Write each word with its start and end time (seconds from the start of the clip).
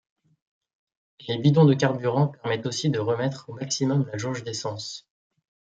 Les 1.27 1.37
bidons 1.37 1.65
de 1.65 1.75
carburant 1.75 2.27
permettent 2.27 2.65
aussi 2.65 2.89
de 2.89 2.97
remettre 2.97 3.45
au 3.49 3.53
maximum 3.53 4.07
la 4.11 4.17
jauge 4.17 4.43
d'essence. 4.43 5.07